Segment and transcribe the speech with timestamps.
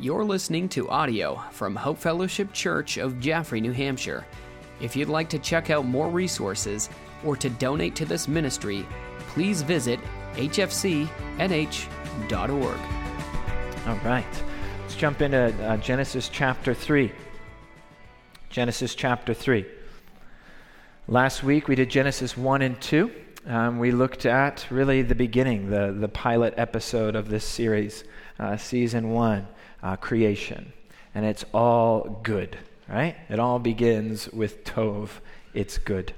[0.00, 4.24] You're listening to audio from Hope Fellowship Church of Jaffrey, New Hampshire.
[4.80, 6.88] If you'd like to check out more resources
[7.24, 8.86] or to donate to this ministry,
[9.30, 9.98] please visit
[10.34, 11.10] hfcnh.org.
[13.88, 14.42] All right.
[14.82, 17.10] Let's jump into uh, Genesis chapter 3.
[18.50, 19.66] Genesis chapter 3.
[21.08, 23.10] Last week we did Genesis 1 and 2.
[23.48, 28.04] Um, we looked at really the beginning, the, the pilot episode of this series,
[28.38, 29.48] uh, season 1
[29.82, 30.72] uh, creation.
[31.14, 33.16] And it's all good, right?
[33.28, 35.10] It all begins with Tov.
[35.54, 36.12] It's good.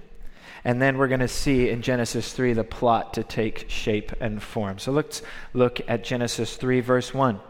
[0.64, 4.42] And then we're going to see in Genesis 3 the plot to take shape and
[4.42, 4.78] form.
[4.78, 5.22] So let's
[5.54, 7.40] look at Genesis 3, verse 1.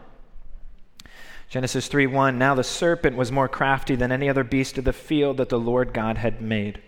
[1.49, 4.93] Genesis 3 1 Now the serpent was more crafty than any other beast of the
[4.93, 6.81] field that the Lord God had made.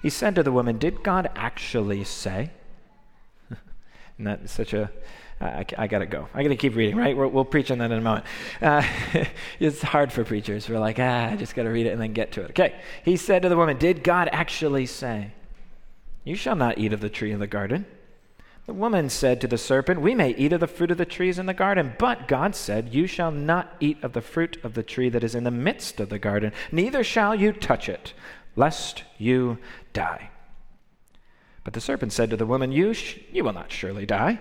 [0.00, 2.50] He said to the woman, Did God actually say?
[3.50, 4.90] and that's such a
[5.40, 6.28] I, I got to go.
[6.34, 7.16] I got to keep reading, right?
[7.16, 8.26] we will preach on that in a moment.
[8.60, 8.82] Uh,
[9.58, 10.68] it's hard for preachers.
[10.68, 12.50] We're like, ah, I just got to read it and then get to it.
[12.50, 12.78] Okay.
[13.04, 15.32] He said to the woman, Did God actually say,
[16.24, 17.86] You shall not eat of the tree in the garden?
[18.66, 21.38] The woman said to the serpent, We may eat of the fruit of the trees
[21.38, 24.82] in the garden, but God said, You shall not eat of the fruit of the
[24.82, 28.12] tree that is in the midst of the garden, neither shall you touch it,
[28.56, 29.56] lest you
[29.94, 30.28] die.
[31.64, 34.38] But the serpent said to the woman, You, sh- you will not surely die.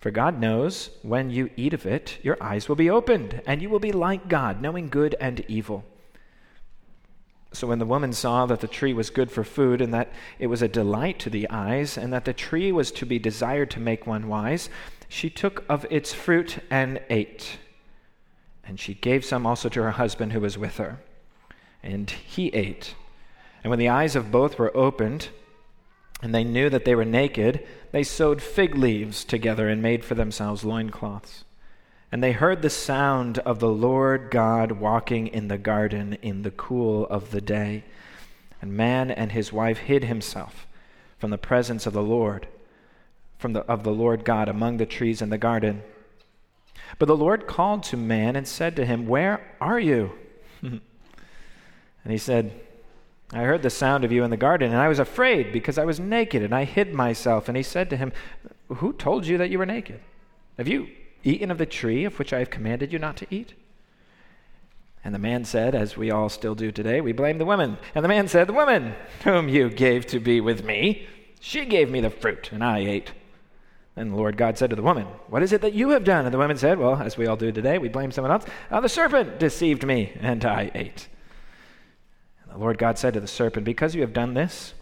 [0.00, 3.68] For God knows when you eat of it, your eyes will be opened, and you
[3.68, 5.84] will be like God, knowing good and evil.
[7.52, 10.48] So when the woman saw that the tree was good for food, and that it
[10.48, 13.80] was a delight to the eyes, and that the tree was to be desired to
[13.80, 14.68] make one wise,
[15.08, 17.58] she took of its fruit and ate.
[18.62, 20.98] And she gave some also to her husband who was with her.
[21.82, 22.94] And he ate.
[23.62, 25.30] And when the eyes of both were opened,
[26.22, 30.14] and they knew that they were naked, they sewed fig leaves together and made for
[30.14, 31.44] themselves loincloths.
[32.10, 36.50] And they heard the sound of the Lord God walking in the garden in the
[36.50, 37.84] cool of the day.
[38.62, 40.66] And man and his wife hid himself
[41.18, 42.48] from the presence of the Lord,
[43.38, 45.82] from the, of the Lord God among the trees in the garden.
[46.98, 50.12] But the Lord called to man and said to him, Where are you?
[50.62, 50.80] and
[52.06, 52.65] he said,
[53.32, 55.84] I heard the sound of you in the garden, and I was afraid because I
[55.84, 57.48] was naked, and I hid myself.
[57.48, 58.12] And he said to him,
[58.68, 60.00] Who told you that you were naked?
[60.58, 60.88] Have you
[61.24, 63.54] eaten of the tree of which I have commanded you not to eat?
[65.06, 67.78] And the man said, as we all still do today, We blame the woman.
[67.94, 71.06] And the man said, The woman whom you gave to be with me,
[71.40, 73.12] she gave me the fruit, and I ate.
[73.94, 76.26] Then the Lord God said to the woman, What is it that you have done?
[76.26, 78.46] And the woman said, Well, as we all do today, we blame someone else.
[78.70, 81.08] Oh, the serpent deceived me, and I ate.
[82.56, 84.72] The Lord God said to the serpent, Because you have done this,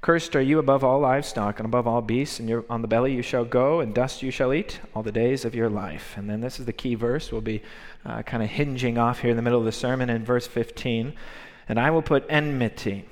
[0.00, 3.20] cursed are you above all livestock and above all beasts, and on the belly you
[3.20, 6.14] shall go, and dust you shall eat all the days of your life.
[6.16, 7.30] And then this is the key verse.
[7.30, 7.60] We'll be
[8.06, 11.12] uh, kind of hinging off here in the middle of the sermon in verse 15.
[11.68, 13.04] And I will put enmity.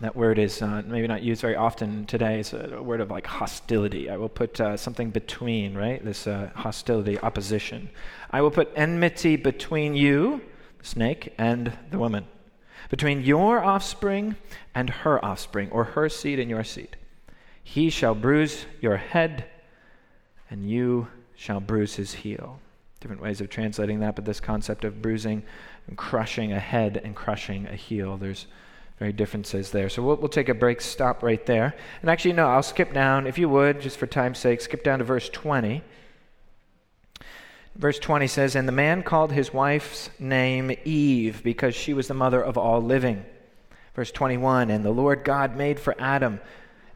[0.00, 2.40] That word is uh, maybe not used very often today.
[2.40, 4.10] It's a, word of like hostility.
[4.10, 6.04] I will put uh, something between, right?
[6.04, 7.88] This uh, hostility, opposition.
[8.32, 10.40] I will put enmity between you,
[10.80, 12.26] the snake, and the woman
[12.88, 14.36] between your offspring
[14.74, 16.96] and her offspring, or her seed and your seed.
[17.62, 19.46] He shall bruise your head,
[20.50, 22.60] and you shall bruise his heel.
[23.00, 25.42] Different ways of translating that, but this concept of bruising
[25.86, 28.46] and crushing a head and crushing a heel, there's
[28.98, 29.88] very differences there.
[29.88, 31.74] So we'll, we'll take a break, stop right there.
[32.00, 35.00] And actually, no, I'll skip down, if you would, just for time's sake, skip down
[35.00, 35.82] to verse 20.
[37.76, 42.14] Verse 20 says, And the man called his wife's name Eve because she was the
[42.14, 43.24] mother of all living.
[43.94, 46.40] Verse 21 And the Lord God made for Adam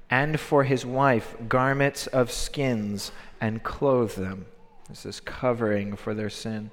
[0.09, 4.47] and for his wife garments of skins and clothed them.
[4.89, 6.71] This is covering for their sin.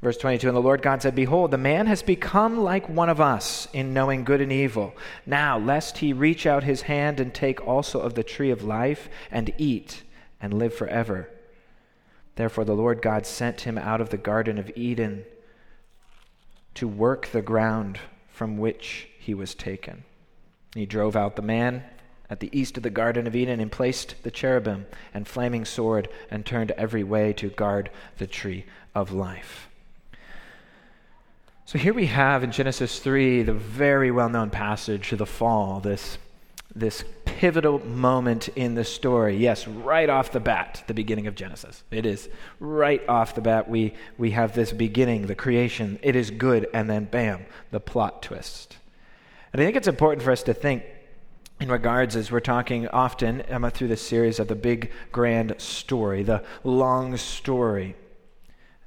[0.00, 3.20] Verse 22 And the Lord God said, Behold, the man has become like one of
[3.20, 4.94] us in knowing good and evil.
[5.26, 9.08] Now, lest he reach out his hand and take also of the tree of life
[9.32, 10.04] and eat
[10.40, 11.28] and live forever.
[12.36, 15.24] Therefore, the Lord God sent him out of the Garden of Eden
[16.74, 17.98] to work the ground
[18.28, 20.04] from which he was taken.
[20.74, 21.84] He drove out the man
[22.28, 26.08] at the east of the Garden of Eden and placed the cherubim and flaming sword
[26.30, 28.64] and turned every way to guard the tree
[28.94, 29.68] of life.
[31.66, 35.80] So here we have in Genesis 3 the very well known passage of the fall,
[35.80, 36.18] this,
[36.74, 37.04] this
[37.38, 39.36] pivotal moment in the story.
[39.36, 41.82] Yes, right off the bat, the beginning of Genesis.
[41.90, 42.28] It is
[42.60, 43.68] right off the bat.
[43.68, 45.98] We, we have this beginning, the creation.
[46.02, 48.76] It is good, and then bam, the plot twist.
[49.52, 50.84] And I think it's important for us to think
[51.60, 56.22] in regards as we're talking often Emma, through this series of the big grand story,
[56.22, 57.96] the long story.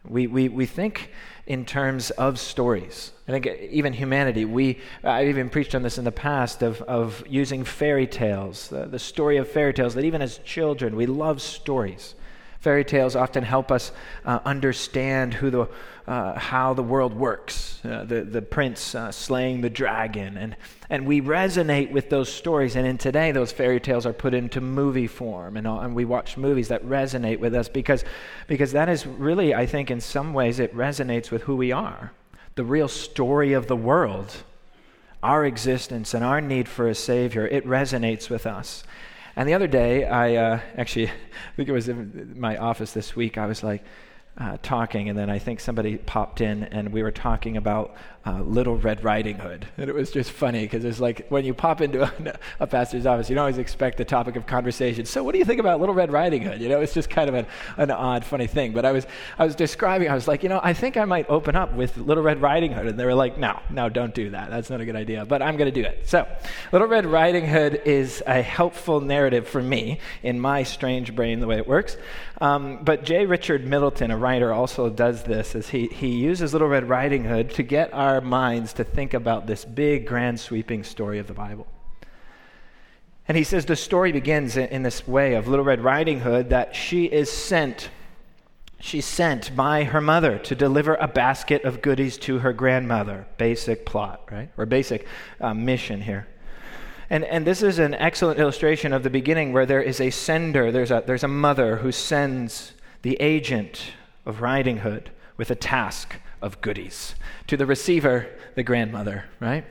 [0.08, 1.12] We, we, we think
[1.48, 3.12] in terms of stories.
[3.28, 7.24] I think even humanity, we, I've even preached on this in the past of, of
[7.28, 11.42] using fairy tales, the, the story of fairy tales, that even as children, we love
[11.42, 12.16] stories.
[12.60, 13.92] Fairy tales often help us
[14.26, 15.70] uh, understand who the,
[16.08, 17.80] uh, how the world works.
[17.84, 20.38] Uh, the, the prince uh, slaying the dragon.
[20.38, 20.56] And,
[20.90, 22.78] and we resonate with those stories.
[22.78, 25.58] And in today, those fairy tales are put into movie form.
[25.58, 28.06] And, and we watch movies that resonate with us because,
[28.48, 32.14] because that is really, I think, in some ways, it resonates with who we are.
[32.56, 34.32] The real story of the world,
[35.22, 38.84] our existence, and our need for a Savior, it resonates with us.
[39.36, 43.14] And the other day, I uh, actually, I think it was in my office this
[43.14, 43.84] week, I was like,
[44.38, 47.96] uh, talking, and then I think somebody popped in, and we were talking about
[48.28, 49.68] uh, Little Red Riding Hood.
[49.78, 53.06] And it was just funny because it's like when you pop into a, a, pastor's
[53.06, 55.06] office, you don't always expect the topic of conversation.
[55.06, 56.60] So, what do you think about Little Red Riding Hood?
[56.60, 57.46] You know, it's just kind of an,
[57.78, 58.74] an odd, funny thing.
[58.74, 59.06] But I was,
[59.38, 61.96] I was describing, I was like, you know, I think I might open up with
[61.98, 62.88] Little Red Riding Hood.
[62.88, 64.50] And they were like, no, no, don't do that.
[64.50, 65.26] That's not a good idea.
[65.26, 66.10] But I'm going to do it.
[66.10, 66.28] So,
[66.72, 71.48] Little Red Riding Hood is a helpful narrative for me in my strange brain, the
[71.48, 71.98] way it works.
[72.40, 73.26] Um, but J.
[73.26, 77.50] Richard Middleton, a writer, also does this as he, he uses Little Red Riding Hood
[77.52, 81.66] to get our minds to think about this big, grand, sweeping story of the Bible.
[83.28, 86.76] And he says the story begins in this way of Little Red Riding Hood that
[86.76, 87.90] she is sent.
[88.80, 93.26] She's sent by her mother to deliver a basket of goodies to her grandmother.
[93.38, 94.50] Basic plot, right?
[94.58, 95.08] Or basic
[95.42, 96.28] uh, mission here.
[97.10, 100.72] And, and this is an excellent illustration of the beginning where there is a sender,
[100.72, 103.94] there's a, there's a mother who sends the agent
[104.26, 107.16] of Riding Hood with a task of goodies
[107.48, 109.66] to the receiver, the grandmother, right?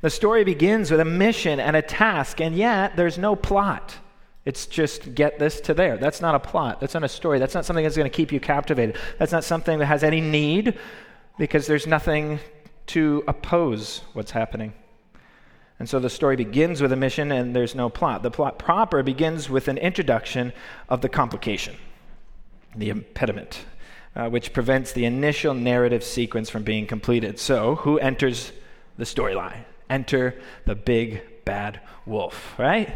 [0.00, 3.94] The story begins with a mission and a task, and yet there's no plot.
[4.44, 5.96] It's just get this to there.
[5.96, 6.80] That's not a plot.
[6.80, 7.38] That's not a story.
[7.38, 8.96] That's not something that's going to keep you captivated.
[9.18, 10.78] That's not something that has any need
[11.38, 12.40] because there's nothing
[12.88, 14.72] to oppose what's happening.
[15.78, 18.22] And so the story begins with a mission and there's no plot.
[18.22, 20.52] The plot proper begins with an introduction
[20.88, 21.76] of the complication,
[22.74, 23.64] the impediment,
[24.16, 27.38] uh, which prevents the initial narrative sequence from being completed.
[27.38, 28.52] So, who enters
[28.96, 29.64] the storyline?
[29.88, 30.34] Enter
[30.64, 32.92] the big bad wolf, right?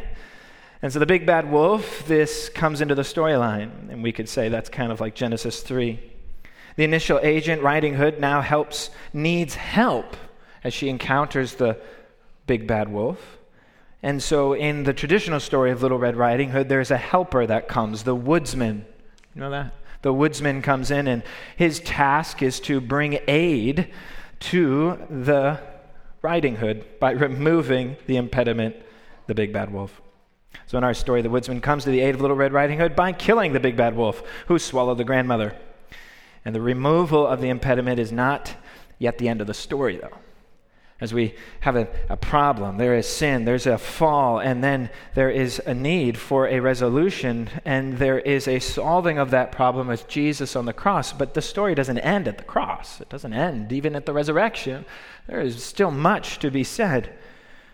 [0.83, 3.89] And so the big bad wolf, this comes into the storyline.
[3.91, 6.01] And we could say that's kind of like Genesis 3.
[6.75, 10.17] The initial agent, Riding Hood, now helps, needs help
[10.65, 11.79] as she encounters the
[12.47, 13.39] big bad wolf.
[14.03, 17.69] And so, in the traditional story of Little Red Riding Hood, there's a helper that
[17.69, 18.85] comes, the woodsman.
[19.35, 19.75] You know that?
[20.03, 21.23] The woodsman comes in, and
[21.57, 23.89] his task is to bring aid
[24.41, 25.61] to the
[26.21, 28.75] Riding Hood by removing the impediment,
[29.29, 30.03] the big bad wolf.
[30.67, 32.97] So, in our story, the woodsman comes to the aid of Little Red Riding Hood
[32.97, 35.57] by killing the big bad wolf who swallowed the grandmother.
[36.45, 38.53] And the removal of the impediment is not
[38.99, 40.19] yet the end of the story, though
[41.03, 42.79] as we have a, a, problem.
[42.79, 47.51] There is sin, there's a fall, and then there is a need for a resolution,
[47.65, 51.13] and there is a solving of that problem with Jesus on the cross.
[51.13, 54.85] But the story doesn't end at the cross, it doesn't end even at the resurrection.
[55.27, 57.13] There is still much to be said.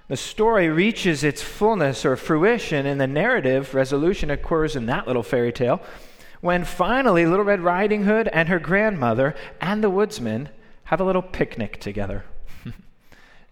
[0.08, 3.74] The story reaches its fullness or fruition in the narrative.
[3.74, 5.82] Resolution occurs in that little fairy tale
[6.40, 10.48] when finally Little Red Riding Hood and her grandmother and the woodsman
[10.84, 12.24] have a little picnic together.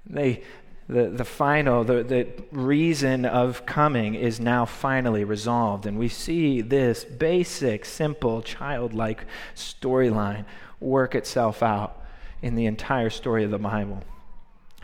[0.09, 0.43] They,
[0.89, 5.87] the, the final, the, the reason of coming is now finally resolved.
[5.87, 10.45] And we see this basic, simple, childlike storyline
[10.81, 12.03] work itself out
[12.43, 14.03] in the entire story of the Bible.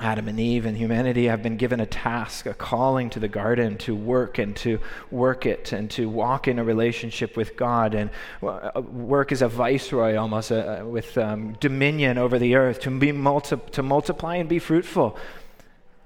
[0.02, 3.78] Adam and Eve and humanity have been given a task, a calling to the garden
[3.78, 4.80] to work and to
[5.12, 10.16] work it and to walk in a relationship with God and work as a viceroy
[10.16, 14.48] almost uh, uh, with um, dominion over the earth, to, be multi- to multiply and
[14.48, 15.16] be fruitful.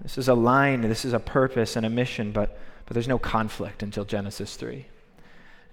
[0.03, 3.19] This is a line, this is a purpose and a mission, but, but there's no
[3.19, 4.85] conflict until Genesis 3.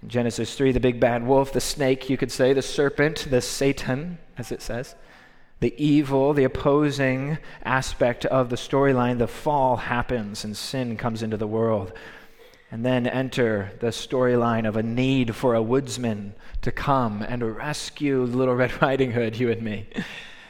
[0.02, 3.42] In Genesis 3, the big bad wolf, the snake, you could say, the serpent, the
[3.42, 4.94] Satan, as it says
[5.64, 11.38] the evil, the opposing aspect of the storyline, the fall happens and sin comes into
[11.38, 11.90] the world.
[12.70, 18.24] And then enter the storyline of a need for a woodsman to come and rescue
[18.24, 19.86] Little Red Riding Hood, you and me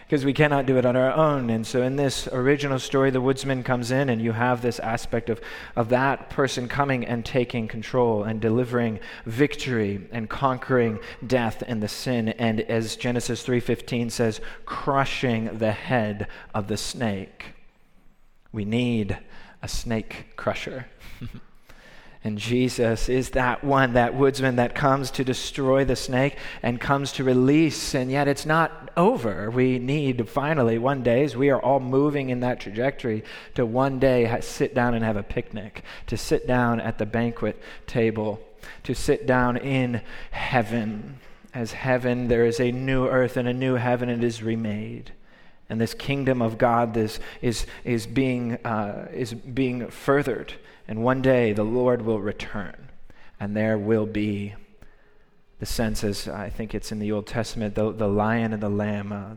[0.07, 1.51] because we cannot do it on our own.
[1.51, 5.31] And so, in this original story, the woodsman comes in, and you have this aspect
[5.31, 5.41] of,
[5.77, 11.89] of that person coming and taking control and delivering victory and conquering death and the
[11.89, 12.29] sin.
[12.29, 17.55] And as Genesis 3:15 says, crushing the head of the snake.
[18.53, 19.19] We need
[19.63, 20.87] a snake crusher.
[22.25, 27.13] And Jesus is that one, that woodsman that comes to destroy the snake and comes
[27.13, 27.95] to release.
[27.95, 29.51] And yet it's not over.
[29.51, 33.25] We need finally, one day, as we are all moving in that trajectory,
[33.57, 37.61] to one day sit down and have a picnic, to sit down at the banquet
[37.87, 38.41] table,
[38.85, 40.01] to sit down in
[40.31, 41.19] heaven.
[41.53, 45.13] As heaven, there is a new earth and a new heaven, it is remade
[45.71, 50.53] and this kingdom of God this is, is, being, uh, is being furthered.
[50.87, 52.89] And one day the Lord will return,
[53.41, 54.55] and there will be
[55.59, 58.69] the sense, as I think it's in the Old Testament, the, the lion and the
[58.69, 59.13] lamb.
[59.13, 59.35] Uh,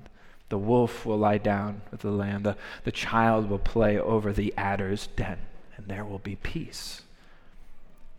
[0.50, 4.54] the wolf will lie down with the lamb, the, the child will play over the
[4.56, 5.39] adder's den,
[5.75, 7.01] and there will be peace.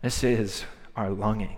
[0.01, 1.57] This is our longing.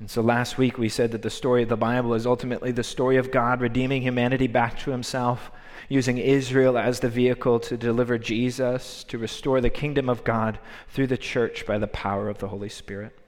[0.00, 2.84] And so last week we said that the story of the Bible is ultimately the
[2.84, 5.50] story of God redeeming humanity back to himself,
[5.88, 11.08] using Israel as the vehicle to deliver Jesus, to restore the kingdom of God through
[11.08, 13.18] the church by the power of the Holy Spirit.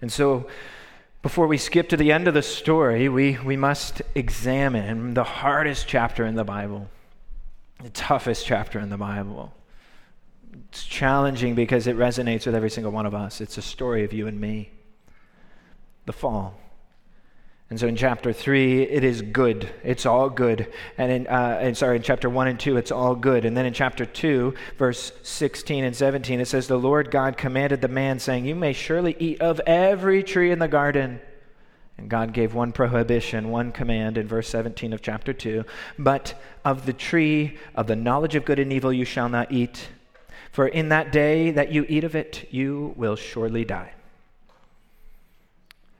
[0.00, 0.46] And so
[1.22, 5.88] before we skip to the end of the story, we, we must examine the hardest
[5.88, 6.88] chapter in the Bible,
[7.82, 9.52] the toughest chapter in the Bible.
[10.70, 13.40] It's challenging because it resonates with every single one of us.
[13.40, 14.70] It's a story of you and me
[16.06, 16.58] the fall.
[17.70, 19.68] And so in chapter 3, it is good.
[19.84, 20.72] It's all good.
[20.96, 23.44] And in, uh, and sorry, in chapter 1 and 2, it's all good.
[23.44, 27.82] And then in chapter 2, verse 16 and 17, it says, The Lord God commanded
[27.82, 31.20] the man, saying, You may surely eat of every tree in the garden.
[31.98, 35.64] And God gave one prohibition, one command in verse 17 of chapter 2.
[35.98, 39.88] But of the tree of the knowledge of good and evil you shall not eat.
[40.52, 43.92] For in that day that you eat of it, you will surely die.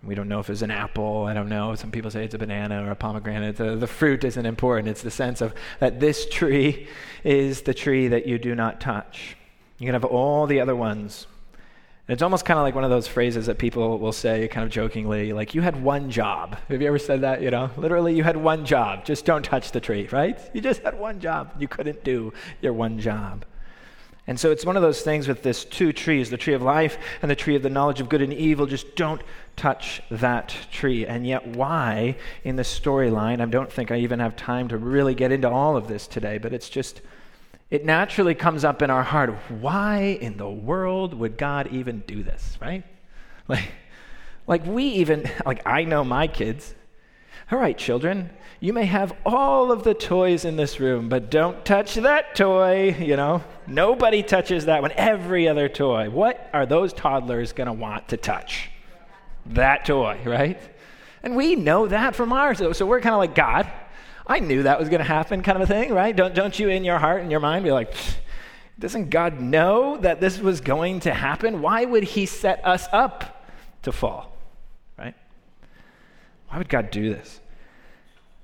[0.04, 1.24] We don't know if it's an apple.
[1.24, 1.74] I don't know.
[1.74, 3.56] Some people say it's a banana or a pomegranate.
[3.56, 4.88] The, the fruit isn't important.
[4.88, 6.86] It's the sense of that this tree
[7.24, 9.36] is the tree that you do not touch.
[9.78, 11.26] You can have all the other ones.
[12.06, 14.64] And it's almost kind of like one of those phrases that people will say kind
[14.64, 16.56] of jokingly, like, you had one job.
[16.68, 17.42] Have you ever said that?
[17.42, 19.04] You know, literally, you had one job.
[19.04, 20.38] Just don't touch the tree, right?
[20.54, 21.52] You just had one job.
[21.58, 23.44] You couldn't do your one job.
[24.28, 26.98] And so it's one of those things with this two trees, the tree of life
[27.22, 28.66] and the tree of the knowledge of good and evil.
[28.66, 29.22] Just don't
[29.56, 31.06] touch that tree.
[31.06, 33.40] And yet, why in the storyline?
[33.40, 36.36] I don't think I even have time to really get into all of this today,
[36.36, 37.00] but it's just,
[37.70, 39.34] it naturally comes up in our heart.
[39.48, 42.84] Why in the world would God even do this, right?
[43.48, 43.64] Like,
[44.46, 46.74] like we even, like I know my kids.
[47.50, 48.28] All right, children,
[48.60, 52.94] you may have all of the toys in this room, but don't touch that toy,
[52.98, 53.42] you know?
[53.66, 56.10] Nobody touches that one, every other toy.
[56.10, 58.70] What are those toddlers going to want to touch?
[59.46, 60.60] That toy, right?
[61.22, 62.58] And we know that from ours.
[62.76, 63.66] So we're kind of like, God,
[64.26, 66.14] I knew that was going to happen, kind of a thing, right?
[66.14, 67.94] Don't, don't you in your heart and your mind be like,
[68.78, 71.62] doesn't God know that this was going to happen?
[71.62, 73.46] Why would He set us up
[73.84, 74.37] to fall?
[76.48, 77.40] Why would God do this?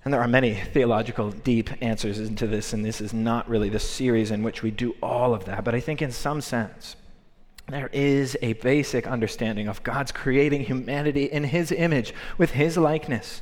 [0.05, 3.79] And there are many theological deep answers into this, and this is not really the
[3.79, 5.65] series in which we do all of that.
[5.65, 6.97] But I think in some sense,
[7.69, 13.41] there is a basic understanding of God's creating humanity in His image, with His likeness.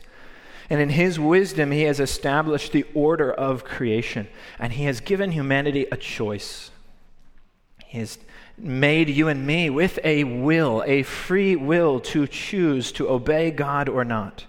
[0.71, 4.29] And in His wisdom, He has established the order of creation,
[4.61, 6.71] and He has given humanity a choice.
[7.85, 8.19] He has
[8.57, 13.89] made you and me with a will, a free will to choose to obey God
[13.89, 14.45] or not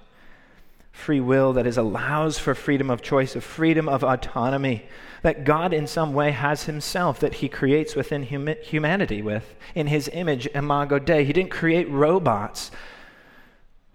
[0.93, 4.85] free will that is allows for freedom of choice, a freedom of autonomy
[5.23, 9.88] that God in some way has himself that he creates within hum- humanity with in
[9.88, 11.25] his image imago Dei.
[11.25, 12.71] He didn't create robots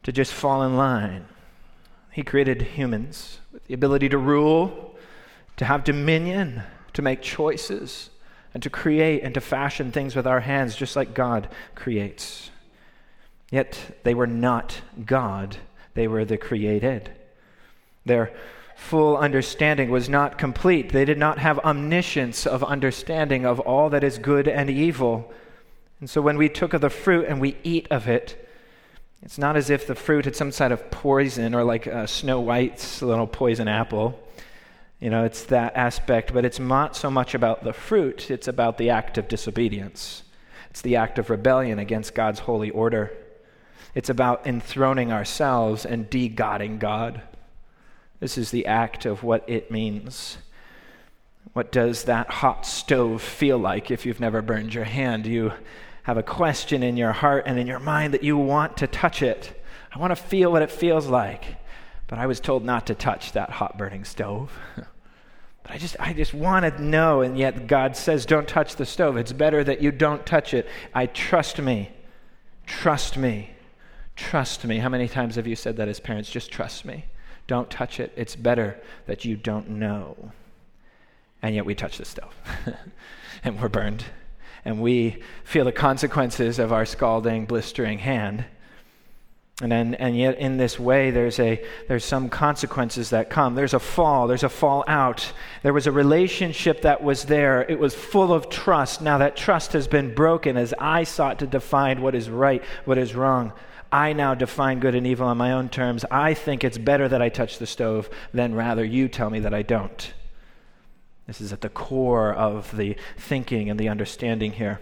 [0.02, 1.26] to just fall in line.
[2.10, 4.96] He created humans with the ability to rule,
[5.56, 6.62] to have dominion,
[6.94, 8.10] to make choices,
[8.52, 12.50] and to create and to fashion things with our hands just like God creates.
[13.50, 15.58] Yet they were not God
[15.98, 17.10] they were the created.
[18.06, 18.32] Their
[18.76, 20.90] full understanding was not complete.
[20.92, 25.32] They did not have omniscience of understanding of all that is good and evil.
[25.98, 28.48] And so when we took of the fruit and we eat of it,
[29.22, 33.02] it's not as if the fruit had some sort of poison or like Snow White's
[33.02, 34.16] little poison apple.
[35.00, 38.78] You know, it's that aspect, but it's not so much about the fruit, it's about
[38.78, 40.22] the act of disobedience.
[40.70, 43.12] It's the act of rebellion against God's holy order.
[43.98, 47.20] It's about enthroning ourselves and de-godding God.
[48.20, 50.38] This is the act of what it means.
[51.52, 55.26] What does that hot stove feel like if you've never burned your hand?
[55.26, 55.52] You
[56.04, 59.20] have a question in your heart and in your mind that you want to touch
[59.20, 59.60] it.
[59.92, 61.56] I want to feel what it feels like.
[62.06, 64.52] But I was told not to touch that hot burning stove.
[65.64, 68.86] But I just, I just want to know, and yet God says, don't touch the
[68.86, 69.16] stove.
[69.16, 70.68] It's better that you don't touch it.
[70.94, 71.90] I trust me.
[72.64, 73.56] Trust me.
[74.18, 74.78] Trust me.
[74.78, 76.28] How many times have you said that as parents?
[76.28, 77.04] Just trust me.
[77.46, 78.12] Don't touch it.
[78.16, 80.32] It's better that you don't know.
[81.40, 82.34] And yet we touch the stove
[83.44, 84.04] and we're burned.
[84.64, 88.44] And we feel the consequences of our scalding, blistering hand.
[89.62, 93.54] And, then, and yet, in this way, there's, a, there's some consequences that come.
[93.54, 95.32] There's a fall, there's a fallout.
[95.62, 97.62] There was a relationship that was there.
[97.62, 99.00] It was full of trust.
[99.00, 102.98] Now, that trust has been broken as I sought to define what is right, what
[102.98, 103.52] is wrong.
[103.90, 106.04] I now define good and evil on my own terms.
[106.10, 109.54] I think it's better that I touch the stove than rather you tell me that
[109.54, 110.12] I don't.
[111.26, 114.80] This is at the core of the thinking and the understanding here.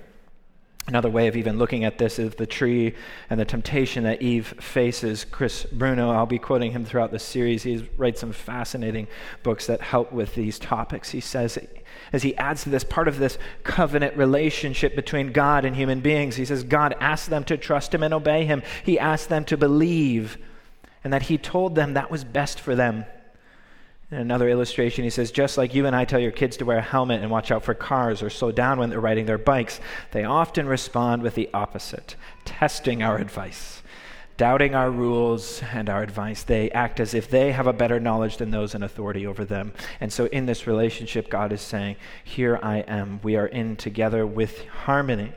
[0.89, 2.95] Another way of even looking at this is the tree
[3.29, 5.25] and the temptation that Eve faces.
[5.25, 7.65] Chris Bruno, I'll be quoting him throughout the series.
[7.65, 9.09] He writes some fascinating
[9.43, 11.11] books that help with these topics.
[11.11, 11.59] He says,
[12.13, 16.37] as he adds to this part of this covenant relationship between God and human beings,
[16.37, 18.63] he says, God asked them to trust him and obey him.
[18.85, 20.39] He asked them to believe,
[21.05, 23.05] and that he told them that was best for them.
[24.11, 26.79] In another illustration, he says, just like you and I tell your kids to wear
[26.79, 29.81] a helmet and watch out for cars or slow down when they're riding their bikes,
[30.13, 33.83] they often respond with the opposite, testing our advice,
[34.37, 36.43] doubting our rules and our advice.
[36.43, 39.73] They act as if they have a better knowledge than those in authority over them.
[40.01, 43.21] And so, in this relationship, God is saying, Here I am.
[43.23, 45.33] We are in together with harmony.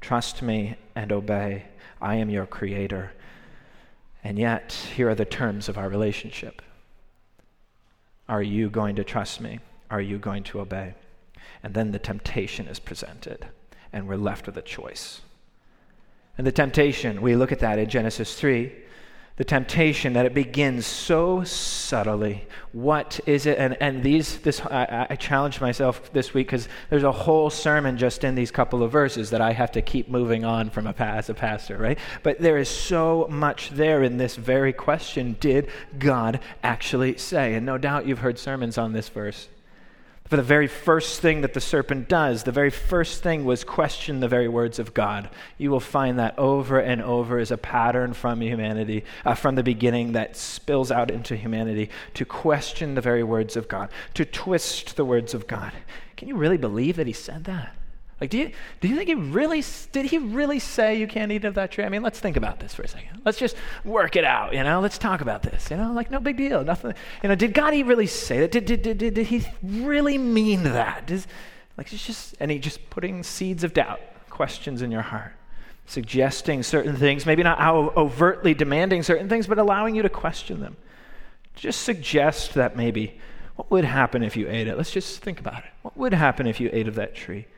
[0.00, 1.64] Trust me and obey.
[2.00, 3.12] I am your creator.
[4.22, 6.62] And yet, here are the terms of our relationship.
[8.28, 9.60] Are you going to trust me?
[9.90, 10.94] Are you going to obey?
[11.62, 13.46] And then the temptation is presented,
[13.92, 15.20] and we're left with a choice.
[16.36, 18.72] And the temptation, we look at that in Genesis 3
[19.36, 22.46] the temptation that it begins so subtly.
[22.70, 23.58] What is it?
[23.58, 27.98] And, and these, this, I, I challenged myself this week because there's a whole sermon
[27.98, 30.94] just in these couple of verses that I have to keep moving on from a,
[31.00, 31.98] as a pastor, right?
[32.22, 37.54] But there is so much there in this very question Did God actually say?
[37.54, 39.48] And no doubt you've heard sermons on this verse.
[40.28, 44.20] For the very first thing that the serpent does, the very first thing was question
[44.20, 45.28] the very words of God.
[45.58, 49.62] You will find that over and over is a pattern from humanity, uh, from the
[49.62, 54.96] beginning that spills out into humanity to question the very words of God, to twist
[54.96, 55.72] the words of God.
[56.16, 57.76] Can you really believe that he said that?
[58.24, 61.44] Like, do you, do you think he really, did he really say you can't eat
[61.44, 61.84] of that tree?
[61.84, 63.20] I mean, let's think about this for a second.
[63.22, 64.80] Let's just work it out, you know?
[64.80, 65.92] Let's talk about this, you know?
[65.92, 66.64] Like, no big deal.
[66.64, 68.50] Nothing, you know, did God really say that?
[68.50, 71.06] Did, did, did, did, did he really mean that?
[71.06, 71.26] Does,
[71.76, 75.34] like, it's just, and he just putting seeds of doubt, questions in your heart,
[75.84, 77.60] suggesting certain things, maybe not
[77.94, 80.78] overtly demanding certain things, but allowing you to question them.
[81.56, 83.20] Just suggest that maybe,
[83.56, 84.78] what would happen if you ate it?
[84.78, 85.70] Let's just think about it.
[85.82, 87.48] What would happen if you ate of that tree?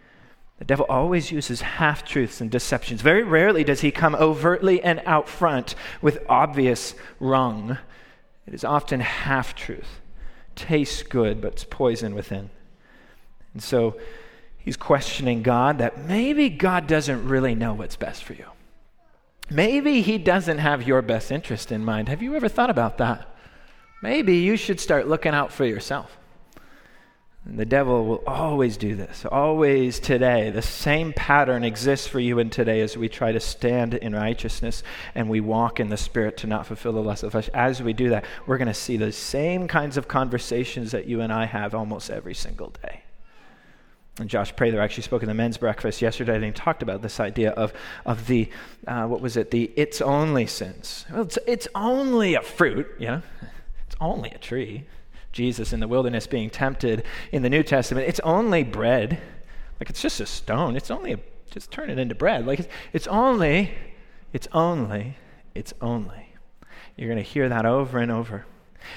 [0.59, 3.03] The devil always uses half truths and deceptions.
[3.03, 7.79] Very rarely does he come overtly and out front with obvious wrong.
[8.47, 10.01] It is often half truth.
[10.55, 12.49] Tastes good, but it's poison within.
[13.53, 13.99] And so
[14.57, 18.47] he's questioning God that maybe God doesn't really know what's best for you.
[19.51, 22.09] Maybe he doesn't have your best interest in mind.
[22.09, 23.29] Have you ever thought about that?
[24.03, 26.17] Maybe you should start looking out for yourself.
[27.47, 30.51] And the devil will always do this, always today.
[30.51, 34.83] The same pattern exists for you and today as we try to stand in righteousness
[35.15, 37.49] and we walk in the Spirit to not fulfill the lust of the flesh.
[37.55, 41.21] As we do that, we're going to see the same kinds of conversations that you
[41.21, 43.05] and I have almost every single day.
[44.19, 47.21] And Josh Prather actually spoke in the men's breakfast yesterday, and he talked about this
[47.21, 47.73] idea of,
[48.07, 48.51] of the,
[48.89, 51.05] uh, what was it, the it's only sins.
[51.13, 53.23] Well, it's, it's only a fruit, you know,
[53.87, 54.87] it's only a tree.
[55.37, 59.21] Jesus in the wilderness being tempted in the New Testament, it's only bread.
[59.79, 60.77] Like it's just a stone.
[60.77, 61.19] It's only a,
[61.51, 62.47] just turn it into bread.
[62.47, 63.75] Like it's, it's only,
[64.33, 65.19] it's only,
[65.55, 66.35] it's only.
[66.97, 68.47] You're going to hear that over and over.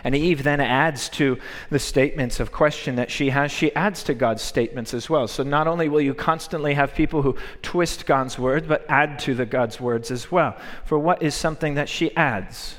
[0.04, 1.38] And Eve then adds to
[1.69, 5.28] the statements of question that she has, she adds to God's statements as well.
[5.28, 9.34] So not only will you constantly have people who twist God's word, but add to
[9.36, 10.56] the God's words as well.
[10.86, 12.75] For what is something that she adds?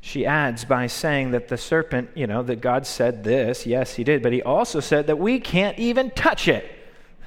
[0.00, 3.66] She adds by saying that the serpent, you know, that God said this.
[3.66, 4.22] Yes, he did.
[4.22, 6.64] But he also said that we can't even touch it.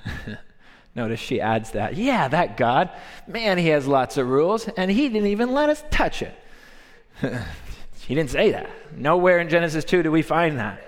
[0.95, 1.95] Notice she adds that.
[1.95, 2.89] Yeah, that God,
[3.27, 6.33] man, he has lots of rules, and he didn't even let us touch it.
[8.01, 8.69] he didn't say that.
[8.95, 10.85] Nowhere in Genesis 2 do we find that.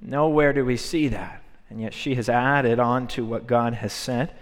[0.00, 1.42] Nowhere do we see that.
[1.70, 4.32] And yet she has added on to what God has said.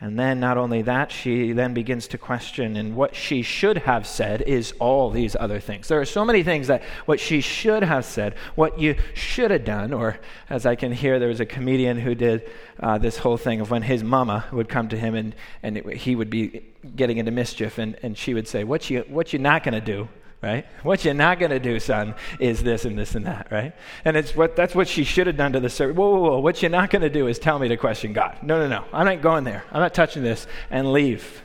[0.00, 4.06] And then, not only that, she then begins to question, and what she should have
[4.06, 5.88] said is all these other things.
[5.88, 9.64] There are so many things that what she should have said, what you should have
[9.64, 13.36] done, or as I can hear, there was a comedian who did uh, this whole
[13.36, 15.34] thing of when his mama would come to him and,
[15.64, 16.62] and it, he would be
[16.94, 19.80] getting into mischief, and, and she would say, What you, what you not going to
[19.80, 20.08] do?
[20.42, 20.66] Right?
[20.82, 23.72] What you're not going to do, son, is this and this and that, right?
[24.04, 25.98] And it's what that's what she should have done to the servant.
[25.98, 26.38] Whoa, whoa, whoa!
[26.40, 28.38] What you're not going to do is tell me to question God.
[28.42, 28.84] No, no, no.
[28.92, 29.64] I'm not going there.
[29.72, 31.42] I'm not touching this and leave.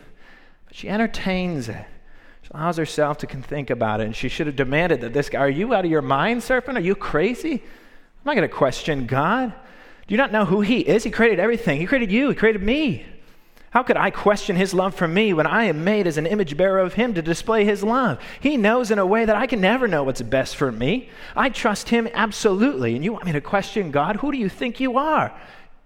[0.66, 1.86] But she entertains it.
[2.44, 5.40] She allows herself to think about it, and she should have demanded that this guy.
[5.40, 6.78] Are you out of your mind, serpent?
[6.78, 7.54] Are you crazy?
[7.54, 9.54] I'm not going to question God.
[10.08, 11.04] Do you not know who He is?
[11.04, 11.80] He created everything.
[11.80, 12.30] He created you.
[12.30, 13.06] He created me.
[13.74, 16.56] How could I question his love for me when I am made as an image
[16.56, 18.20] bearer of him to display his love?
[18.40, 21.10] He knows in a way that I can never know what's best for me.
[21.36, 22.94] I trust him absolutely.
[22.94, 24.18] And you want me to question God?
[24.18, 25.34] Who do you think you are?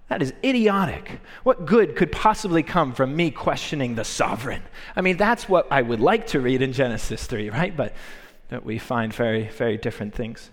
[0.10, 1.22] That is idiotic.
[1.44, 4.64] What good could possibly come from me questioning the sovereign?
[4.98, 7.76] I mean, that's what I would like to read in Genesis 3, right?
[7.76, 7.94] But,
[8.50, 10.50] but we find very, very different things.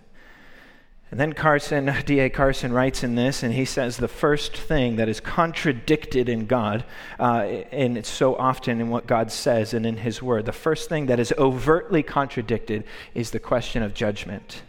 [1.10, 2.30] And then Carson, D.A.
[2.30, 6.84] Carson writes in this, and he says the first thing that is contradicted in God,
[7.18, 10.88] uh, and it's so often in what God says and in His Word, the first
[10.88, 14.62] thing that is overtly contradicted is the question of judgment.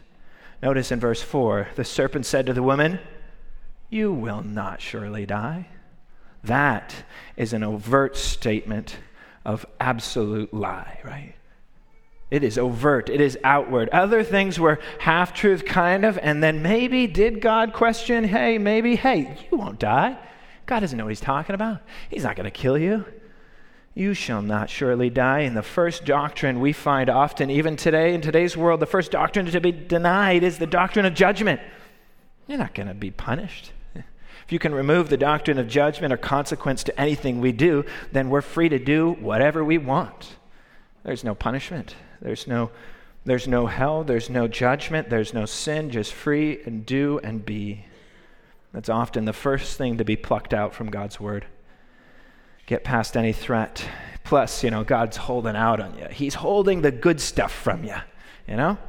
[0.61, 2.99] Notice in verse 4 the serpent said to the woman,
[3.89, 5.67] You will not surely die.
[6.43, 6.93] That
[7.35, 8.97] is an overt statement
[9.43, 11.34] of absolute lie, right?
[12.31, 13.89] It is overt, it is outward.
[13.89, 18.95] Other things were half truth, kind of, and then maybe did God question, hey, maybe,
[18.95, 20.17] hey, you won't die.
[20.65, 21.81] God doesn't know what he's talking about.
[22.09, 23.05] He's not going to kill you.
[23.93, 25.39] You shall not surely die.
[25.41, 29.45] And the first doctrine we find often, even today, in today's world, the first doctrine
[29.45, 31.61] to be denied is the doctrine of judgment.
[32.47, 33.71] You're not going to be punished.
[34.45, 38.29] If you can remove the doctrine of judgment or consequence to anything we do, then
[38.29, 40.35] we're free to do whatever we want.
[41.05, 41.95] There's no punishment.
[42.19, 42.71] There's no,
[43.25, 47.85] there's no hell, there's no judgment, there's no sin, just free and do and be.
[48.73, 51.45] That's often the first thing to be plucked out from God's word.
[52.65, 53.87] Get past any threat.
[54.23, 56.07] Plus, you know, God's holding out on you.
[56.09, 57.95] He's holding the good stuff from you,
[58.47, 58.79] you know?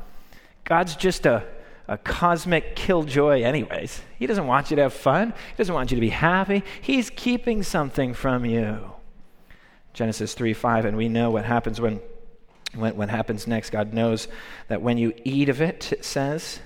[0.64, 1.44] God's just a,
[1.86, 4.00] a cosmic killjoy, anyways.
[4.18, 6.64] He doesn't want you to have fun, He doesn't want you to be happy.
[6.80, 8.95] He's keeping something from you.
[9.96, 12.00] Genesis 3 5, and we know what happens when
[12.74, 14.28] what, what happens next, God knows
[14.68, 16.60] that when you eat of it, it says,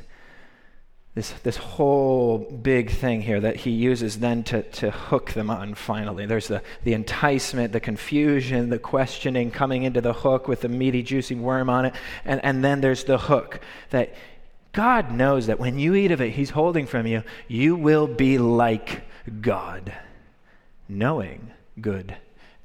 [1.15, 5.75] this, this whole big thing here that he uses then to, to hook them on
[5.75, 6.27] finally.
[6.27, 11.05] There's the, the enticement, the confusion, the questioning coming into the hook with the meaty,
[11.05, 11.95] juicy worm on it.
[12.25, 14.15] And, and then there's the hook that
[14.73, 18.39] God knows that when you eat of it, he's holding from you, you will be
[18.39, 19.03] like
[19.41, 19.93] God,
[20.89, 22.17] knowing good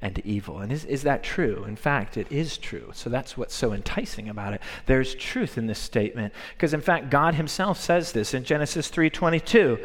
[0.05, 0.59] and evil.
[0.59, 1.63] And is, is that true?
[1.67, 2.91] In fact, it is true.
[2.93, 4.61] So that's what's so enticing about it.
[4.85, 9.83] There's truth in this statement because in fact God himself says this in Genesis 3:22.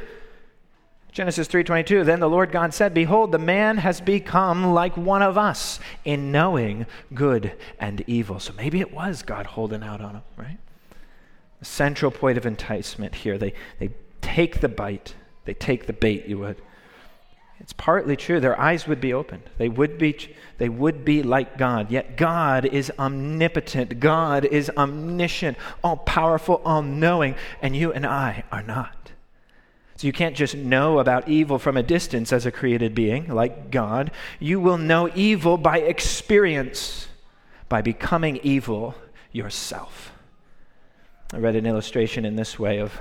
[1.11, 5.39] Genesis 3:22 Then the Lord God said, behold the man has become like one of
[5.39, 8.39] us in knowing good and evil.
[8.39, 10.59] So maybe it was God holding out on him, right?
[11.61, 13.39] The central point of enticement here.
[13.39, 13.89] They they
[14.21, 15.15] take the bite.
[15.47, 16.61] They take the bait, you would.
[17.61, 18.41] It's partly true.
[18.41, 19.43] Their eyes would be opened.
[19.59, 21.91] They would be, they would be like God.
[21.91, 24.01] Yet God is omnipotent.
[24.01, 29.13] God is omniscient, all powerful, all knowing, and you and I are not.
[29.97, 33.71] So you can't just know about evil from a distance as a created being, like
[33.71, 34.11] God.
[34.39, 37.09] You will know evil by experience,
[37.69, 38.95] by becoming evil
[39.31, 40.13] yourself.
[41.35, 42.99] I read an illustration in this way of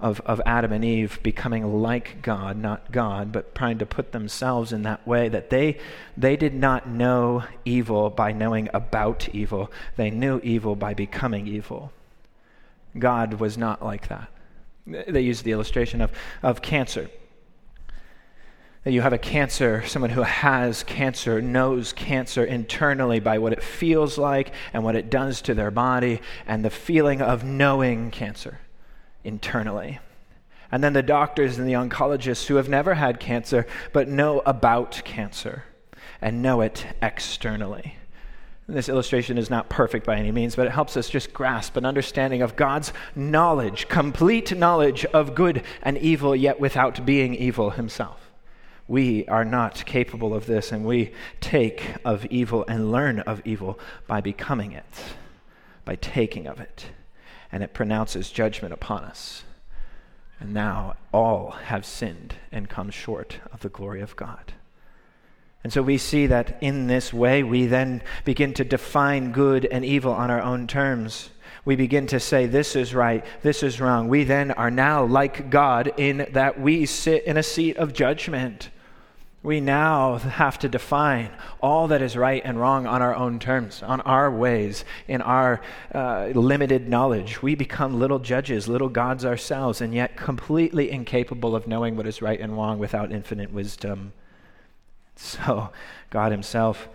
[0.00, 4.72] of, of Adam and Eve becoming like God, not God, but trying to put themselves
[4.72, 5.78] in that way that they,
[6.16, 9.72] they did not know evil by knowing about evil.
[9.96, 11.92] They knew evil by becoming evil.
[12.96, 14.28] God was not like that.
[14.86, 17.10] They used the illustration of, of cancer.
[18.84, 24.16] You have a cancer, someone who has cancer knows cancer internally by what it feels
[24.16, 28.60] like and what it does to their body and the feeling of knowing cancer
[29.24, 29.98] internally.
[30.70, 35.00] And then the doctors and the oncologists who have never had cancer but know about
[35.04, 35.64] cancer
[36.20, 37.96] and know it externally.
[38.66, 41.76] And this illustration is not perfect by any means, but it helps us just grasp
[41.76, 47.70] an understanding of God's knowledge, complete knowledge of good and evil, yet without being evil
[47.70, 48.30] himself.
[48.86, 53.78] We are not capable of this, and we take of evil and learn of evil
[54.06, 55.04] by becoming it,
[55.86, 56.90] by taking of it
[57.50, 59.44] and it pronounces judgment upon us.
[60.40, 64.52] And now all have sinned and come short of the glory of God.
[65.64, 69.84] And so we see that in this way, we then begin to define good and
[69.84, 71.30] evil on our own terms.
[71.64, 74.08] We begin to say, this is right, this is wrong.
[74.08, 78.70] We then are now like God in that we sit in a seat of judgment.
[79.42, 83.84] We now have to define all that is right and wrong on our own terms,
[83.84, 85.60] on our ways, in our
[85.94, 87.40] uh, limited knowledge.
[87.40, 92.20] We become little judges, little gods ourselves, and yet completely incapable of knowing what is
[92.20, 94.12] right and wrong without infinite wisdom.
[95.20, 95.70] So,
[96.10, 96.88] God Himself